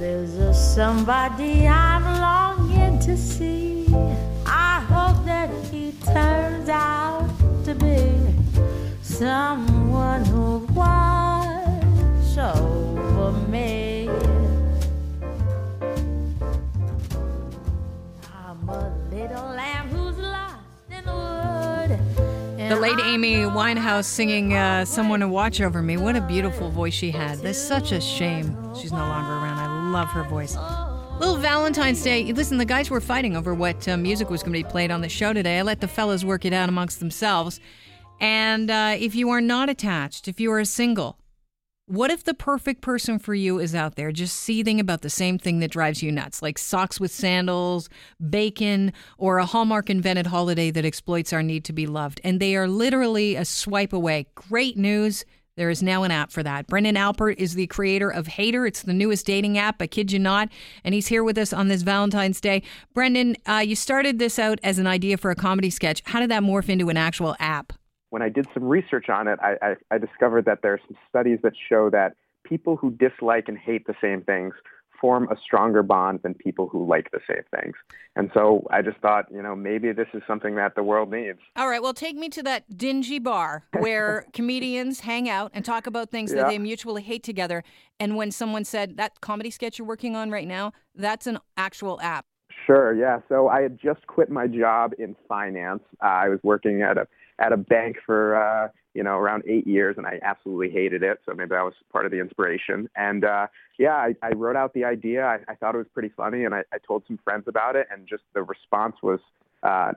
[0.00, 3.86] There's a somebody I'm longing to see.
[4.46, 7.28] I hope that he turns out
[7.66, 8.10] to be
[9.02, 14.08] someone who watch over me.
[18.32, 20.54] I'm a little lamb who's lost
[20.90, 22.70] in the wood.
[22.70, 25.98] The late Amy Winehouse singing uh, Someone to Watch Over Me.
[25.98, 27.40] What a beautiful voice she had.
[27.40, 29.59] That's such a shame she's no longer around.
[29.90, 30.56] Love her voice.
[31.18, 32.32] Little Valentine's Day.
[32.32, 35.00] Listen, the guys were fighting over what uh, music was going to be played on
[35.00, 35.58] the show today.
[35.58, 37.58] I let the fellas work it out amongst themselves.
[38.20, 41.18] And uh, if you are not attached, if you are single,
[41.86, 45.38] what if the perfect person for you is out there just seething about the same
[45.38, 47.88] thing that drives you nuts, like socks with sandals,
[48.30, 52.20] bacon, or a Hallmark invented holiday that exploits our need to be loved?
[52.22, 54.28] And they are literally a swipe away.
[54.36, 55.24] Great news.
[55.60, 56.68] There is now an app for that.
[56.68, 58.64] Brendan Alpert is the creator of Hater.
[58.64, 60.48] It's the newest dating app, I kid you not.
[60.84, 62.62] And he's here with us on this Valentine's Day.
[62.94, 66.00] Brendan, uh, you started this out as an idea for a comedy sketch.
[66.06, 67.74] How did that morph into an actual app?
[68.10, 70.96] when I did some research on it, I, I, I discovered that there are some
[71.08, 74.52] studies that show that people who dislike and hate the same things
[75.00, 77.74] form a stronger bond than people who like the same things.
[78.16, 81.38] And so I just thought, you know, maybe this is something that the world needs.
[81.56, 85.86] All right, well, take me to that dingy bar where comedians hang out and talk
[85.86, 86.42] about things Yeah.
[86.42, 87.62] that they mutually hate together.
[87.98, 92.00] And when someone said, that comedy sketch you're working on right now, that's an actual
[92.00, 92.26] app.
[92.66, 93.20] Sure, yeah.
[93.28, 95.82] So I had just quit my job in finance.
[96.02, 97.06] Uh, I was working at a
[97.38, 101.20] at a bank for uh, you know around eight years, and I absolutely hated it.
[101.26, 102.88] So maybe that was part of the inspiration.
[102.96, 103.46] And uh,
[103.78, 105.24] yeah, I, I wrote out the idea.
[105.24, 107.86] I, I thought it was pretty funny, and I, I told some friends about it,
[107.90, 109.20] and just the response was
[109.62, 109.92] uh,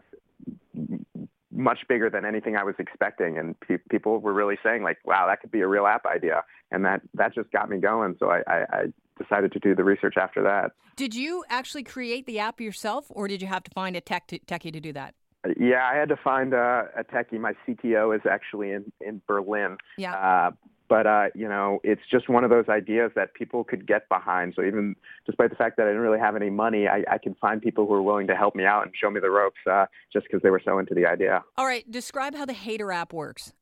[1.51, 3.37] much bigger than anything I was expecting.
[3.37, 6.43] And pe- people were really saying like, "Wow, that could be a real app idea,"
[6.71, 8.15] and that that just got me going.
[8.19, 8.83] So I, I, I
[9.21, 10.71] decided to do the research after that.
[10.95, 14.27] Did you actually create the app yourself, or did you have to find a tech
[14.27, 15.15] techie to do that?
[15.59, 17.39] Yeah, I had to find a, a techie.
[17.39, 19.77] My CTO is actually in in Berlin.
[19.97, 20.15] Yeah.
[20.15, 20.51] Uh,
[20.89, 24.53] but uh, you know, it's just one of those ideas that people could get behind.
[24.55, 24.95] So even
[25.25, 27.87] despite the fact that I didn't really have any money, I, I can find people
[27.87, 30.41] who are willing to help me out and show me the ropes, uh, just because
[30.43, 31.43] they were so into the idea.
[31.57, 33.53] All right, describe how the Hater app works.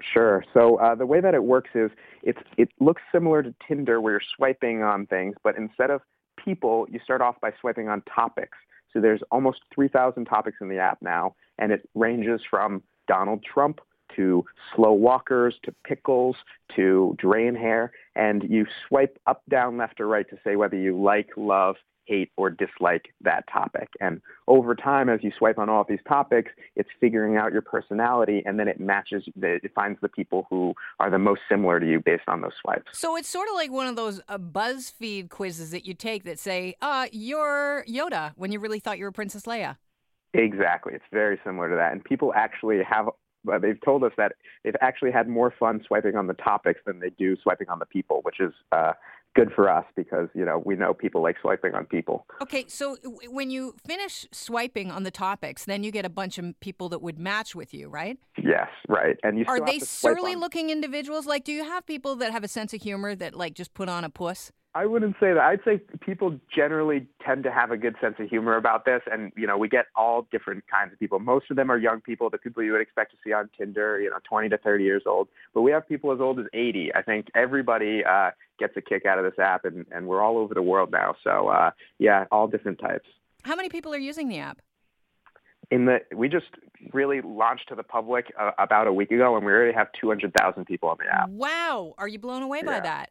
[0.00, 0.44] Sure.
[0.54, 1.90] So uh, the way that it works is
[2.22, 6.00] it's it looks similar to Tinder, where you're swiping on things, but instead of
[6.42, 8.56] people, you start off by swiping on topics.
[8.92, 13.80] So there's almost 3,000 topics in the app now, and it ranges from Donald Trump
[14.16, 14.44] to
[14.74, 16.36] slow walkers to pickles
[16.76, 21.00] to drain hair, and you swipe up, down, left, or right to say whether you
[21.00, 21.76] like, love,
[22.06, 23.88] hate, or dislike that topic.
[24.00, 27.62] And over time, as you swipe on all of these topics, it's figuring out your
[27.62, 31.78] personality, and then it matches, the, it finds the people who are the most similar
[31.78, 32.98] to you based on those swipes.
[32.98, 36.38] So it's sort of like one of those uh, BuzzFeed quizzes that you take that
[36.40, 39.76] say, uh, you're Yoda when you really thought you were Princess Leia.
[40.32, 40.94] Exactly.
[40.94, 41.92] It's very similar to that.
[41.92, 43.08] And people actually have,
[43.60, 44.32] they've told us that
[44.64, 47.86] they've actually had more fun swiping on the topics than they do swiping on the
[47.86, 48.92] people, which is uh,
[49.34, 52.26] good for us because, you know, we know people like swiping on people.
[52.42, 56.36] Okay, so w- when you finish swiping on the topics, then you get a bunch
[56.38, 58.18] of people that would match with you, right?
[58.42, 59.16] Yes, right.
[59.22, 61.26] And you Are they surly on- looking individuals?
[61.26, 63.88] Like, do you have people that have a sense of humor that, like, just put
[63.88, 64.50] on a puss?
[64.72, 65.42] I wouldn't say that.
[65.42, 69.32] I'd say people generally tend to have a good sense of humor about this, and
[69.36, 71.18] you know, we get all different kinds of people.
[71.18, 74.00] Most of them are young people, the people you would expect to see on Tinder,
[74.00, 75.28] you know, 20 to 30 years old.
[75.54, 76.94] But we have people as old as 80.
[76.94, 80.38] I think everybody uh, gets a kick out of this app, and, and we're all
[80.38, 81.16] over the world now.
[81.24, 83.08] So uh, yeah, all different types.
[83.42, 84.60] How many people are using the app?
[85.72, 86.46] In the, we just
[86.92, 90.64] really launched to the public uh, about a week ago, and we already have 200,000
[90.64, 91.28] people on the app.
[91.28, 93.10] Wow, are you blown away by that?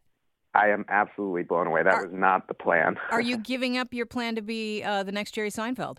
[0.59, 1.83] I am absolutely blown away.
[1.83, 2.97] That Are- was not the plan.
[3.11, 5.97] Are you giving up your plan to be uh, the next Jerry Seinfeld?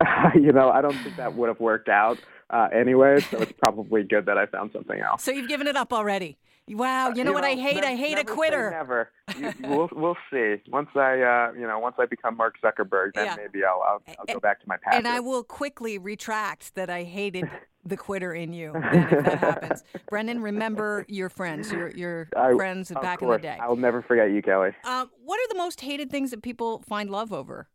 [0.34, 2.18] you know, I don't think that would have worked out
[2.50, 5.22] uh, anyway, so it's probably good that I found something else.
[5.22, 6.38] So you've given it up already.
[6.68, 7.84] Wow, you know what I hate?
[7.84, 8.70] I hate a quitter.
[8.72, 9.10] Never.
[9.38, 10.56] You, you- we'll we'll see.
[10.68, 13.36] Once I uh, you know once I become Mark Zuckerberg, then Yeah.
[13.36, 14.94] maybe I'll I'll, I'll go back to my path.
[14.94, 17.48] And I will quickly retract that I hated
[17.84, 19.84] the quitter in you if that happens.
[20.10, 23.58] Brendan, remember your friends, your your I- friends back course, in the day.
[23.62, 24.70] I'll never forget you, Kelly.
[24.82, 27.68] Um, what are the most hated things that people find love over?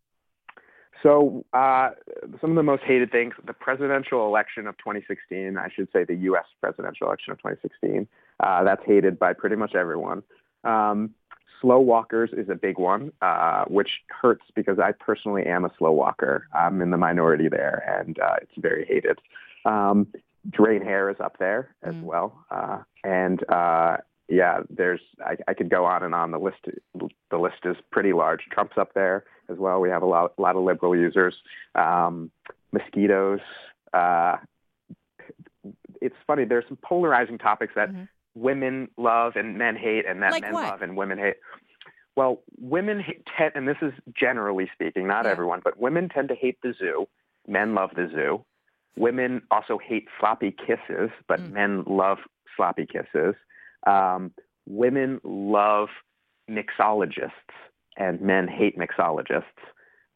[1.03, 1.92] So uh,
[2.39, 5.57] some of the most hated things: the presidential election of 2016.
[5.57, 6.45] I should say the U.S.
[6.62, 8.07] presidential election of 2016.
[8.39, 10.24] Uh, that's hated by pretty much everyone.
[10.63, 11.12] Um,
[11.62, 15.92] slow walkers is a big one, uh, which hurts because I personally am a slow
[15.92, 16.48] walker.
[16.53, 19.19] I'm in the minority there, and uh, it's very hated.
[19.65, 20.07] Um,
[20.50, 22.03] drain hair is up there as Mm.
[22.03, 23.98] well, uh, and uh,
[24.31, 26.31] yeah, there's I, I could go on and on.
[26.31, 26.66] The list
[27.30, 28.42] the list is pretty large.
[28.51, 29.80] Trump's up there as well.
[29.81, 31.36] We have a lot, a lot of liberal users.
[31.75, 32.31] Um,
[32.72, 33.42] mosquitoes.
[33.94, 34.38] Uh,
[36.01, 36.45] it's funny.
[36.45, 38.04] There's some polarizing topics that Mm-hmm.
[38.36, 40.63] women love and men hate, and that Like men what?
[40.63, 41.36] love and women hate.
[42.16, 45.31] Well, women hate, tend, and this is generally speaking, not Yeah.
[45.31, 47.07] everyone, but women tend to hate the zoo.
[47.48, 48.44] Men love the zoo.
[48.98, 51.51] Women also hate sloppy kisses, but Mm.
[51.51, 52.19] men love
[52.56, 53.36] sloppy kisses.
[53.88, 54.31] Um,
[54.68, 55.89] women love
[56.50, 57.31] mixologists,
[57.98, 59.44] and men hate mixologists.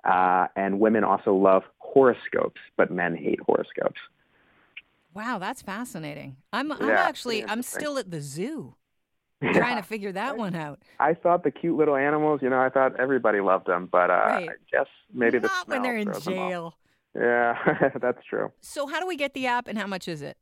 [0.04, 4.00] Uh, and women also love horoscopes, but men hate horoscopes.
[5.14, 6.38] Wow, that's fascinating.
[6.54, 8.76] I'm I'm Yeah, actually I'm still at the zoo
[9.54, 10.80] trying to figure that one out.
[11.00, 14.14] I thought the cute little animals, you know, I thought everybody loved them, but uh,
[14.14, 14.50] Right.
[14.50, 16.50] I guess maybe the Not when they're in throws them off.
[16.50, 16.78] jail.
[17.16, 18.52] Yeah, that's true.
[18.62, 20.38] So how do we get the app and how much is it?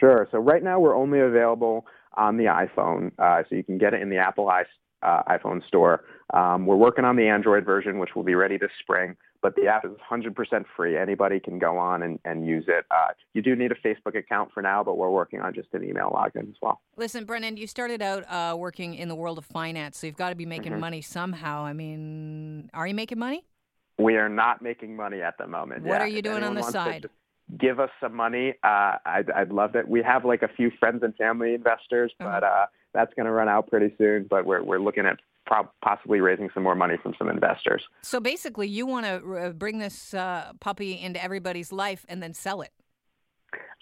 [0.00, 0.26] Sure.
[0.32, 4.02] So right now we're only available on the iPhone, uh, so you can get it
[4.02, 4.64] in the Apple i
[5.02, 6.04] uh, iPhone store.
[6.32, 9.16] Um, we're working on the Android version, which will be ready this spring.
[9.42, 10.96] But the app is 100% free.
[10.96, 12.86] Anybody can go on and, and use it.
[12.88, 15.82] Uh, you do need a Facebook account for now, but we're working on just an
[15.82, 16.80] email login as well.
[16.96, 20.28] Listen, Brennan, you started out uh, working in the world of finance, so you've got
[20.28, 20.78] to be making Mhm.
[20.78, 21.64] money somehow.
[21.64, 23.44] I mean, are you making money?
[23.98, 25.82] We are not making money at the moment.
[25.82, 27.06] What Yeah, are you doing on the side?
[27.58, 28.54] Give us some money.
[28.62, 29.86] Uh, I'd, I'd love it.
[29.88, 32.30] We have like a few friends and family investors, Uh-huh.
[32.40, 34.26] but uh, that's going to run out pretty soon.
[34.28, 37.82] But we're we're looking at prob- possibly raising some more money from some investors.
[38.02, 42.32] So basically, you want to uh, bring this uh, puppy into everybody's life and then
[42.34, 42.70] sell it.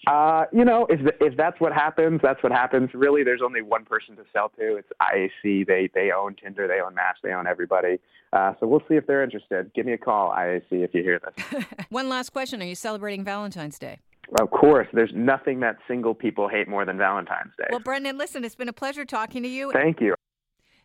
[0.07, 2.89] Uh, you know, if if that's what happens, that's what happens.
[2.93, 4.77] Really, there's only one person to sell to.
[4.77, 5.67] It's IAC.
[5.67, 6.67] They they own Tinder.
[6.67, 7.17] They own Match.
[7.23, 7.99] They own everybody.
[8.33, 9.71] Uh, so we'll see if they're interested.
[9.73, 11.65] Give me a call, IAC, if you hear this.
[11.89, 13.99] One last question: Are you celebrating Valentine's Day?
[14.39, 17.67] of course, there's nothing that single people hate more than Valentine's Day.
[17.69, 19.71] Well, Brendan, listen, it's been a pleasure talking to you.
[19.73, 20.15] Thank you.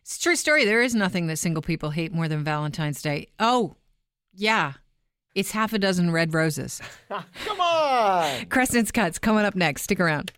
[0.01, 0.65] It's a true story.
[0.65, 3.27] There is nothing that single people hate more than Valentine's Day.
[3.39, 3.75] Oh,
[4.33, 4.73] yeah.
[5.37, 6.81] It's half a dozen red roses.
[7.09, 8.45] Come on.
[8.47, 9.83] Crescent's Cuts coming up next.
[9.83, 10.31] Stick around.